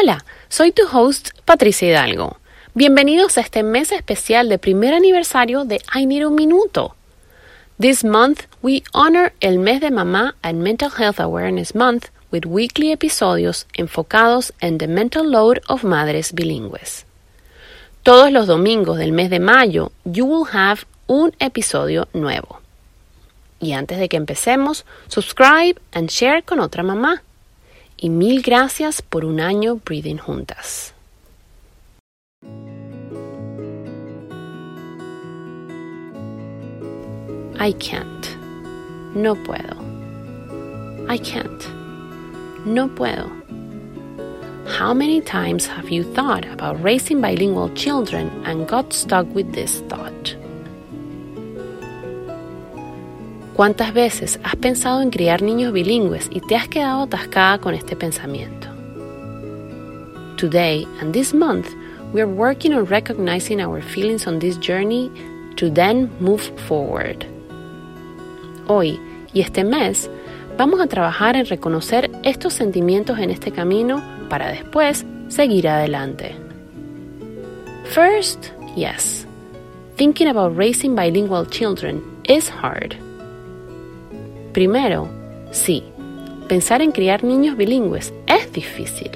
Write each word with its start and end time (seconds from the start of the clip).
Hola, 0.00 0.24
soy 0.48 0.72
tu 0.72 0.84
host 0.90 1.30
Patricia 1.44 1.86
Hidalgo. 1.86 2.38
Bienvenidos 2.72 3.36
a 3.36 3.42
este 3.42 3.62
mes 3.62 3.92
especial 3.92 4.48
de 4.48 4.58
primer 4.58 4.94
aniversario 4.94 5.64
de 5.66 5.82
I 5.94 6.06
Need 6.06 6.24
a 6.24 6.30
Minuto. 6.30 6.94
This 7.78 8.02
month 8.02 8.44
we 8.62 8.82
honor 8.94 9.34
el 9.40 9.58
mes 9.58 9.82
de 9.82 9.90
mamá 9.90 10.36
and 10.42 10.62
Mental 10.62 10.90
Health 10.90 11.20
Awareness 11.20 11.74
Month 11.74 12.06
with 12.32 12.46
weekly 12.46 12.92
episodios 12.92 13.66
enfocados 13.74 14.54
en 14.60 14.78
the 14.78 14.88
mental 14.88 15.30
load 15.30 15.60
of 15.68 15.84
madres 15.84 16.32
bilingües. 16.32 17.04
Todos 18.02 18.32
los 18.32 18.46
domingos 18.46 18.96
del 18.96 19.12
mes 19.12 19.28
de 19.28 19.40
mayo 19.40 19.92
you 20.04 20.24
will 20.24 20.48
have 20.50 20.84
un 21.08 21.34
episodio 21.40 22.08
nuevo. 22.14 22.62
Y 23.58 23.72
antes 23.72 23.98
de 23.98 24.08
que 24.08 24.16
empecemos, 24.16 24.86
subscribe 25.08 25.78
and 25.92 26.08
share 26.08 26.42
con 26.42 26.60
otra 26.60 26.82
mamá 26.82 27.22
y 28.02 28.08
mil 28.08 28.40
gracias 28.40 29.02
por 29.02 29.26
un 29.26 29.40
año 29.40 29.76
Breathing 29.84 30.16
juntas. 30.16 30.94
I 37.58 37.74
can't. 37.74 38.26
No 39.14 39.34
puedo. 39.34 39.76
I 41.10 41.18
can't. 41.18 41.62
No 42.64 42.88
puedo. 42.88 43.28
How 44.66 44.94
many 44.94 45.20
times 45.20 45.66
have 45.66 45.90
you 45.90 46.02
thought 46.02 46.46
about 46.46 46.82
raising 46.82 47.20
bilingual 47.20 47.68
children 47.74 48.30
and 48.46 48.66
got 48.66 48.94
stuck 48.94 49.26
with 49.34 49.52
this 49.52 49.80
thought? 49.90 50.39
¿Cuántas 53.60 53.92
veces 53.92 54.40
has 54.42 54.56
pensado 54.56 55.02
en 55.02 55.10
criar 55.10 55.42
niños 55.42 55.74
bilingües 55.74 56.30
y 56.32 56.40
te 56.40 56.56
has 56.56 56.66
quedado 56.66 57.02
atascada 57.02 57.58
con 57.58 57.74
este 57.74 57.94
pensamiento? 57.94 58.68
Today 60.38 60.88
and 60.98 61.12
this 61.12 61.34
month, 61.34 61.68
we 62.14 62.22
are 62.22 62.26
working 62.26 62.72
on 62.72 62.86
recognizing 62.86 63.60
our 63.60 63.82
feelings 63.82 64.26
on 64.26 64.38
this 64.38 64.56
journey 64.58 65.12
to 65.56 65.70
then 65.70 66.10
move 66.20 66.40
forward. 66.66 67.26
Hoy 68.66 68.98
y 69.34 69.42
este 69.42 69.62
mes, 69.62 70.08
vamos 70.56 70.80
a 70.80 70.86
trabajar 70.86 71.36
en 71.36 71.44
reconocer 71.44 72.10
estos 72.22 72.54
sentimientos 72.54 73.18
en 73.18 73.28
este 73.28 73.52
camino 73.52 74.02
para 74.30 74.48
después 74.48 75.04
seguir 75.28 75.68
adelante. 75.68 76.34
First, 77.92 78.52
yes, 78.74 79.26
thinking 79.98 80.28
about 80.28 80.56
raising 80.56 80.96
bilingual 80.96 81.44
children 81.44 82.02
is 82.24 82.48
hard. 82.48 82.96
Primero, 84.52 85.08
sí, 85.52 85.84
pensar 86.48 86.82
en 86.82 86.90
criar 86.90 87.22
niños 87.22 87.56
bilingües 87.56 88.12
es 88.26 88.52
difícil. 88.52 89.10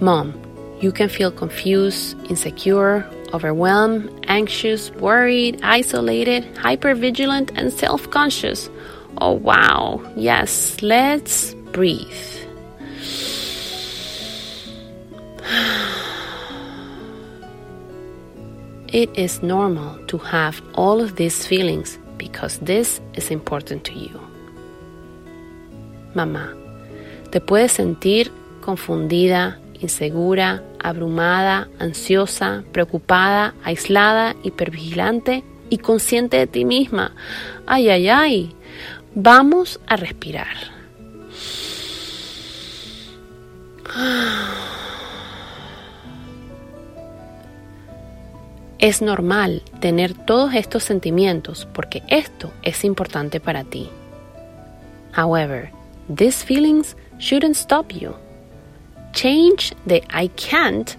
Mom, 0.00 0.32
you 0.80 0.90
can 0.90 1.10
feel 1.10 1.30
confused, 1.30 2.16
insecure, 2.30 3.04
overwhelmed, 3.34 4.08
anxious, 4.28 4.90
worried, 4.92 5.60
isolated, 5.62 6.44
hypervigilant, 6.54 7.50
and 7.56 7.72
self 7.72 8.08
conscious. 8.10 8.70
Oh, 9.20 9.32
wow. 9.32 10.00
Yes, 10.16 10.80
let's 10.80 11.54
breathe. 11.72 12.06
It 18.90 19.10
is 19.18 19.42
normal 19.42 19.98
to 20.06 20.16
have 20.16 20.62
all 20.74 21.02
of 21.02 21.16
these 21.16 21.44
feelings 21.46 21.98
because 22.18 22.58
this 22.58 23.00
is 23.14 23.30
important 23.30 23.84
to 23.84 23.92
you. 23.92 24.20
Mamá, 26.14 26.54
te 27.30 27.40
puedes 27.40 27.72
sentir 27.72 28.30
confundida, 28.60 29.58
insegura, 29.80 30.62
abrumada, 30.78 31.68
ansiosa, 31.78 32.64
preocupada, 32.72 33.54
aislada, 33.64 34.34
hipervigilante 34.42 35.44
y 35.70 35.78
consciente 35.78 36.36
de 36.36 36.46
ti 36.46 36.64
misma. 36.64 37.12
Ay, 37.66 37.88
ay, 37.88 38.08
ay. 38.08 38.54
Vamos 39.14 39.80
a 39.86 39.96
respirar. 39.96 40.77
Es 48.78 49.02
normal 49.02 49.62
tener 49.80 50.14
todos 50.14 50.54
estos 50.54 50.84
sentimientos 50.84 51.66
porque 51.72 52.02
esto 52.08 52.52
es 52.62 52.84
importante 52.84 53.40
para 53.40 53.64
ti. 53.64 53.90
However, 55.16 55.70
these 56.14 56.44
feelings 56.44 56.96
shouldn't 57.18 57.56
stop 57.56 57.90
you. 57.90 58.14
Change 59.12 59.74
the 59.86 60.02
I 60.14 60.28
can't 60.28 60.96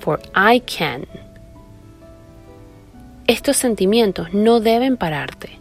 for 0.00 0.20
I 0.34 0.60
can. 0.60 1.06
Estos 3.28 3.56
sentimientos 3.56 4.34
no 4.34 4.58
deben 4.58 4.96
pararte. 4.96 5.58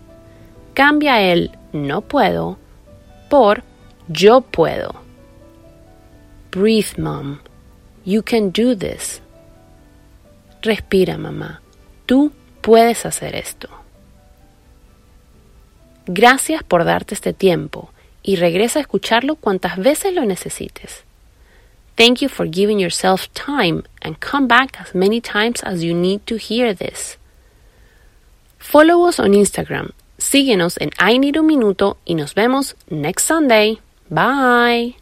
Cambia 0.74 1.22
el 1.22 1.52
no 1.74 2.02
puedo 2.02 2.58
por 3.30 3.64
yo 4.08 4.42
puedo. 4.42 4.96
Breathe, 6.50 6.98
mom. 6.98 7.40
You 8.04 8.24
can 8.24 8.50
do 8.50 8.76
this. 8.76 9.22
Respira, 10.62 11.18
mamá. 11.18 11.62
Tú 12.06 12.32
puedes 12.62 13.06
hacer 13.06 13.36
esto. 13.36 13.70
Gracias 16.06 16.64
por 16.64 16.84
darte 16.84 17.14
este 17.14 17.34
tiempo 17.34 17.92
y 18.24 18.36
regresa 18.36 18.80
a 18.80 18.82
escucharlo 18.82 19.36
cuantas 19.36 19.78
veces 19.78 20.14
lo 20.14 20.26
necesites. 20.26 21.04
Thank 21.96 22.20
you 22.22 22.30
for 22.30 22.48
giving 22.50 22.80
yourself 22.80 23.28
time 23.34 23.84
and 24.02 24.18
come 24.20 24.48
back 24.48 24.80
as 24.80 24.96
many 24.96 25.22
times 25.22 25.64
as 25.64 25.84
you 25.84 25.94
need 25.94 26.22
to 26.26 26.38
hear 26.38 26.76
this. 26.76 27.18
Follow 28.58 29.08
us 29.08 29.20
on 29.20 29.34
Instagram, 29.34 29.92
síguenos 30.18 30.78
en 30.80 30.92
I 31.00 31.20
Need 31.20 31.38
Un 31.38 31.48
Minuto 31.48 31.98
y 32.06 32.16
nos 32.16 32.34
vemos 32.34 32.76
next 32.90 33.28
Sunday. 33.28 33.80
Bye. 34.10 35.01